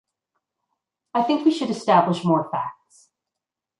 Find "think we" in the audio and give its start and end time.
1.21-1.51